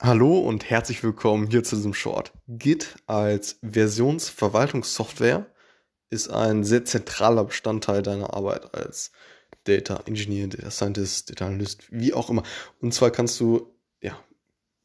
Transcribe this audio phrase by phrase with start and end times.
[0.00, 2.32] Hallo und herzlich willkommen hier zu diesem Short.
[2.46, 5.52] Git als Versionsverwaltungssoftware
[6.08, 9.10] ist ein sehr zentraler Bestandteil deiner Arbeit als
[9.64, 12.44] Data Engineer, Data Scientist, Data Analyst, wie auch immer.
[12.80, 14.16] Und zwar kannst du ja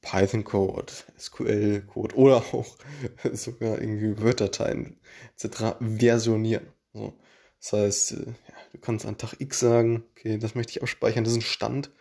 [0.02, 2.76] Python-Code, SQL-Code oder auch
[3.34, 5.00] sogar irgendwie Word-Dateien
[5.38, 5.76] etc.
[5.80, 6.66] versionieren.
[6.92, 7.14] So.
[7.62, 11.24] Das heißt, äh, ja, du kannst an Tag X sagen, okay, das möchte ich abspeichern,
[11.24, 11.92] das ist ein Stand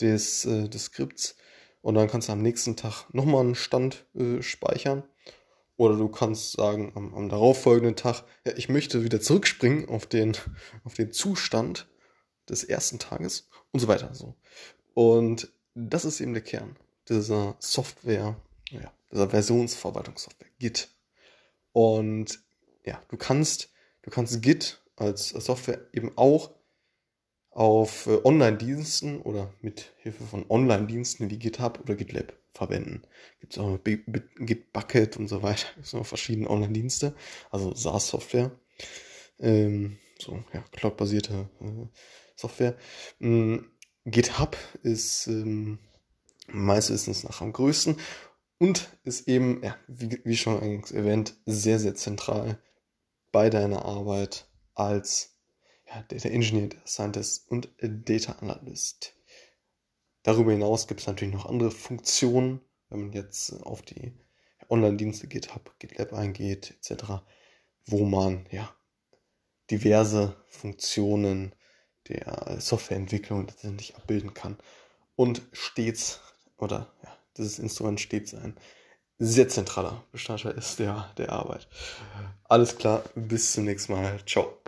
[0.00, 1.34] des, äh, des Skripts
[1.84, 5.02] und dann kannst du am nächsten Tag nochmal einen Stand äh, speichern.
[5.76, 10.34] Oder du kannst sagen, am, am darauffolgenden Tag, ja, ich möchte wieder zurückspringen auf den,
[10.84, 11.86] auf den Zustand
[12.48, 14.14] des ersten Tages und so weiter.
[14.14, 14.34] So.
[14.94, 16.74] Und das ist eben der Kern
[17.10, 18.40] dieser Software,
[18.70, 20.88] ja, dieser Versionsverwaltungssoftware, Git.
[21.72, 22.40] Und
[22.86, 23.68] ja, du kannst,
[24.00, 26.50] du kannst Git als Software eben auch
[27.54, 33.02] auf äh, Online-Diensten oder mit Hilfe von Online-Diensten wie GitHub oder GitLab verwenden.
[33.40, 35.66] Gibt es auch Gitbucket und so weiter.
[35.74, 37.14] Gibt es noch verschiedene Online-Dienste,
[37.50, 38.50] also SaaS-Software.
[39.38, 41.86] Ähm, so, ja, cloud-basierte äh,
[42.36, 42.76] Software.
[43.20, 43.70] Ähm,
[44.04, 45.78] GitHub ist ähm,
[46.48, 47.96] meines Wissens nach am größten
[48.58, 52.58] und ist eben, ja, wie, wie schon erwähnt, sehr, sehr zentral
[53.30, 55.33] bei deiner Arbeit als
[55.94, 59.14] ja, Data Engineer, Data Scientist und Data Analyst.
[60.22, 64.12] Darüber hinaus gibt es natürlich noch andere Funktionen, wenn man jetzt auf die
[64.70, 67.22] Online-Dienste GitHub, GitLab eingeht, etc.,
[67.86, 68.74] wo man ja
[69.70, 71.54] diverse Funktionen
[72.08, 74.58] der Softwareentwicklung letztendlich abbilden kann
[75.16, 76.20] und stets
[76.58, 78.56] oder ja, dieses Instrument stets ein
[79.18, 81.68] sehr zentraler Bestandteil ist der, der Arbeit.
[82.44, 84.20] Alles klar, bis zum nächsten Mal.
[84.26, 84.58] Ciao.